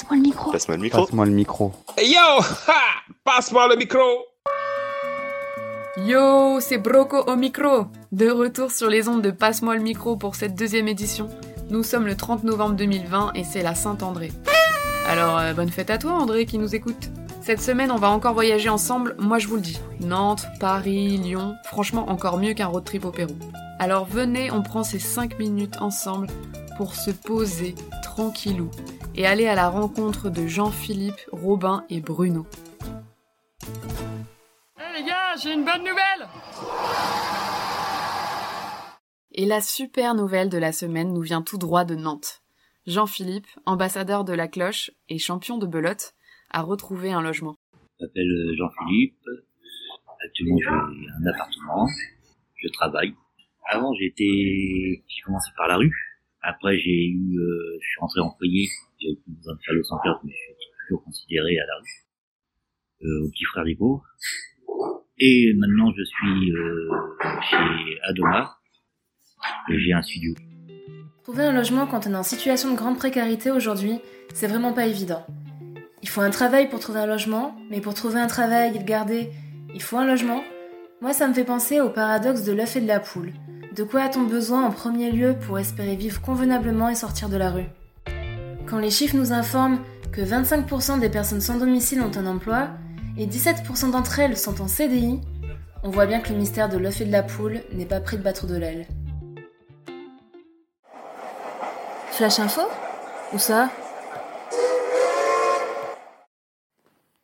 [0.00, 0.50] Passe-moi le micro.
[0.50, 1.00] Passe-moi le micro.
[1.02, 1.72] Passe-moi le micro.
[1.98, 4.00] Hey yo ha Passe-moi le micro
[5.98, 7.86] Yo, c'est Broco au micro.
[8.10, 11.28] De retour sur les ondes de Passe-moi le micro pour cette deuxième édition.
[11.68, 14.32] Nous sommes le 30 novembre 2020 et c'est la Saint-André.
[15.06, 17.10] Alors, euh, bonne fête à toi André qui nous écoute.
[17.42, 19.80] Cette semaine, on va encore voyager ensemble, moi je vous le dis.
[20.00, 23.36] Nantes, Paris, Lyon, franchement encore mieux qu'un road trip au Pérou.
[23.78, 26.28] Alors venez, on prend ces 5 minutes ensemble
[26.78, 28.70] pour se poser tranquillou
[29.20, 32.46] et aller à la rencontre de Jean-Philippe, Robin et Bruno.
[34.78, 36.26] Hey les gars, j'ai une bonne nouvelle
[39.32, 42.40] Et la super nouvelle de la semaine nous vient tout droit de Nantes.
[42.86, 46.14] Jean-Philippe, ambassadeur de la cloche et champion de belote,
[46.50, 47.56] a retrouvé un logement.
[47.98, 49.20] Je m'appelle Jean-Philippe.
[50.24, 51.86] Actuellement, j'ai un appartement.
[52.54, 53.14] Je travaille.
[53.68, 55.94] Avant, j'étais, j'ai commencé par la rue.
[56.40, 58.66] Après, j'ai eu, euh, je suis rentré employé.
[58.66, 58.89] J'avais
[59.64, 62.10] faire le 115, mais je suis toujours considéré à la rue.
[63.02, 63.64] Euh, au petit frère.
[65.18, 66.90] Et maintenant, je suis euh,
[67.48, 68.58] chez Adoma.
[69.70, 70.34] Et j'ai un studio.
[71.22, 74.00] Trouver un logement quand on est en situation de grande précarité aujourd'hui,
[74.34, 75.24] c'est vraiment pas évident.
[76.02, 78.84] Il faut un travail pour trouver un logement, mais pour trouver un travail et le
[78.84, 79.30] garder,
[79.74, 80.42] il faut un logement.
[81.00, 83.32] Moi, ça me fait penser au paradoxe de l'œuf et de la poule.
[83.74, 87.50] De quoi a-t-on besoin en premier lieu pour espérer vivre convenablement et sortir de la
[87.50, 87.68] rue?
[88.70, 89.80] Quand les chiffres nous informent
[90.12, 92.68] que 25% des personnes sans domicile ont un emploi
[93.18, 95.20] et 17% d'entre elles sont en CDI,
[95.82, 98.16] on voit bien que le mystère de l'œuf et de la poule n'est pas près
[98.16, 98.86] de battre de l'aile.
[102.12, 102.60] Flash info
[103.32, 103.70] Où ça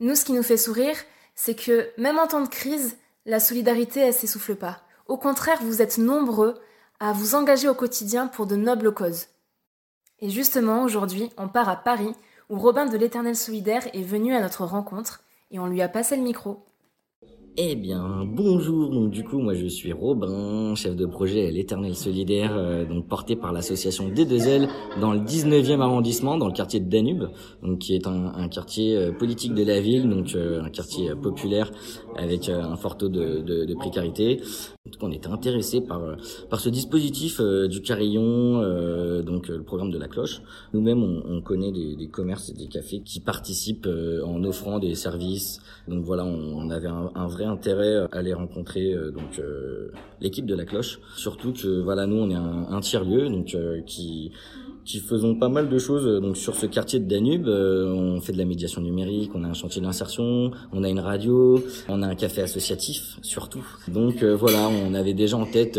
[0.00, 0.96] Nous, ce qui nous fait sourire,
[1.34, 4.80] c'est que même en temps de crise, la solidarité, elle s'essouffle pas.
[5.08, 6.54] Au contraire, vous êtes nombreux
[7.00, 9.26] à vous engager au quotidien pour de nobles causes.
[10.20, 12.12] Et justement, aujourd'hui, on part à Paris,
[12.50, 16.16] où Robin de l'Éternel Solidaire est venu à notre rencontre, et on lui a passé
[16.16, 16.64] le micro.
[17.56, 18.90] Eh bien, bonjour.
[18.90, 23.06] Donc du coup, moi je suis Robin, chef de projet à l'Éternel Solidaire, euh, donc
[23.06, 24.68] porté par l'association D2L
[25.00, 27.28] dans le 19e arrondissement, dans le quartier de Danube,
[27.78, 31.70] qui est un, quartier euh, politique de la ville, donc euh, un quartier populaire
[32.16, 34.40] avec un fort taux de précarité.
[34.84, 36.02] Donc on était intéressé par
[36.50, 40.42] par ce dispositif euh, du carillon, euh, donc le programme de la cloche.
[40.74, 43.88] Nous-mêmes, on, on connaît des, des, commerces et des cafés qui participent
[44.22, 45.62] en offrant des services.
[45.88, 49.90] Donc voilà, on, on avait un, un vrai intérêt à les rencontrer euh, donc euh,
[50.20, 53.54] l'équipe de la cloche surtout que voilà nous on est un, un tiers lieu donc
[53.54, 54.32] euh, qui
[54.84, 58.38] qui faisons pas mal de choses donc sur ce quartier de Danube on fait de
[58.38, 62.14] la médiation numérique on a un chantier d'insertion on a une radio on a un
[62.14, 65.78] café associatif surtout donc voilà on avait déjà en tête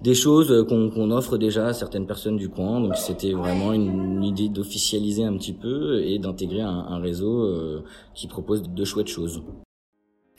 [0.00, 2.80] des choses qu'on offre déjà à certaines personnes du coin.
[2.80, 7.84] Donc c'était vraiment une, idée d'officialiser un petit peu et d'intégrer un, un, réseau euh,
[8.14, 9.42] qui propose de chouettes choses.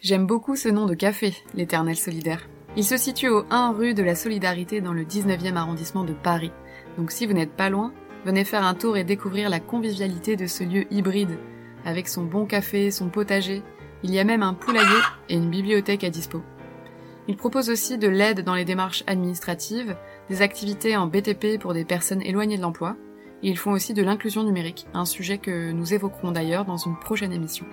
[0.01, 2.47] J'aime beaucoup ce nom de café, l'Éternel Solidaire.
[2.77, 6.51] Il se situe au 1 rue de la Solidarité dans le 19e arrondissement de Paris.
[6.99, 7.93] Donc si vous n'êtes pas loin,
[8.25, 11.39] venez faire un tour et découvrir la convivialité de ce lieu hybride,
[11.85, 13.63] avec son bon café, son potager.
[14.03, 14.99] Il y a même un poulailler
[15.29, 16.43] et une bibliothèque à dispo.
[17.29, 19.95] Il propose aussi de l'aide dans les démarches administratives,
[20.27, 22.97] des activités en BTP pour des personnes éloignées de l'emploi,
[23.43, 26.99] et ils font aussi de l'inclusion numérique, un sujet que nous évoquerons d'ailleurs dans une
[26.99, 27.65] prochaine émission.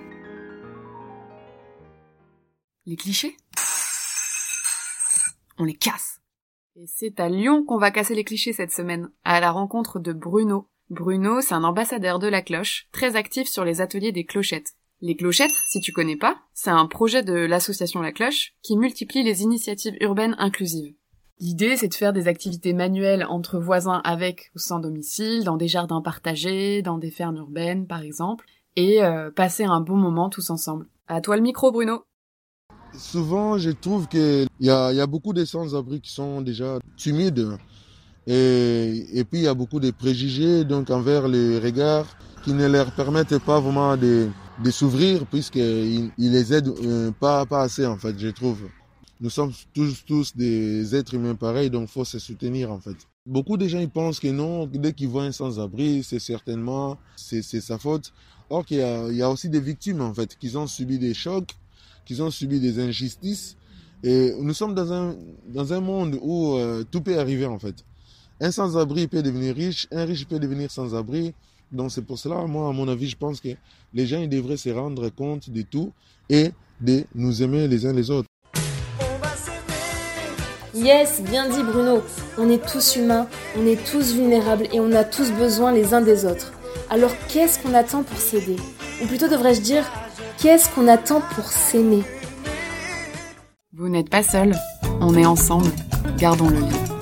[2.85, 3.35] Les clichés?
[5.57, 6.21] On les casse
[6.79, 10.13] Et c'est à Lyon qu'on va casser les clichés cette semaine, à la rencontre de
[10.13, 10.67] Bruno.
[10.91, 14.75] Bruno, c'est un ambassadeur de la cloche, très actif sur les ateliers des clochettes.
[15.01, 19.23] Les clochettes, si tu connais pas, c'est un projet de l'association La Cloche qui multiplie
[19.23, 20.93] les initiatives urbaines inclusives.
[21.39, 25.67] L'idée, c'est de faire des activités manuelles entre voisins avec ou sans domicile, dans des
[25.67, 28.45] jardins partagés, dans des fermes urbaines, par exemple,
[28.75, 30.85] et euh, passer un bon moment tous ensemble.
[31.07, 32.03] À toi le micro, Bruno.
[32.97, 37.57] Souvent, je trouve qu'il y a, y a beaucoup de sans-abri qui sont déjà timides.
[38.25, 42.07] Et, puis, il y a beaucoup de préjugés donc envers les regards
[42.43, 44.29] qui ne leur permettent pas vraiment de,
[44.69, 48.67] s'ouvrir puisqu'ils il les aident euh, pas, assez, en fait, je trouve.
[49.21, 52.97] Nous sommes tous, tous des êtres humains pareils, donc il faut se soutenir, en fait.
[53.25, 57.41] Beaucoup de gens ils pensent que non, dès qu'ils voient un sans-abri, c'est certainement c'est
[57.41, 58.13] sa faute.
[58.49, 61.13] Or, y, a, il y a aussi des victimes, en fait, qui ont subi des
[61.13, 61.55] chocs,
[62.07, 63.57] qui ont subi des injustices.
[64.03, 65.15] Et nous sommes dans un,
[65.47, 67.75] dans un monde où euh, tout peut arriver, en fait.
[68.39, 71.33] Un sans-abri peut devenir riche, un riche peut devenir sans-abri.
[71.71, 73.49] Donc c'est pour cela, moi, à mon avis, je pense que
[73.93, 75.91] les gens ils devraient se rendre compte de tout
[76.29, 78.29] et de nous aimer les uns les autres.
[80.73, 82.03] Yes, bien dit Bruno.
[82.37, 83.27] On est tous humains,
[83.57, 86.53] on est tous vulnérables et on a tous besoin les uns des autres.
[86.89, 88.55] Alors qu'est-ce qu'on attend pour s'aider?
[89.01, 89.83] Ou plutôt devrais-je dire,
[90.37, 92.03] qu'est-ce qu'on attend pour s'aimer.
[93.73, 94.55] Vous n'êtes pas seul,
[95.01, 95.69] on est ensemble,
[96.17, 96.96] gardons le lien.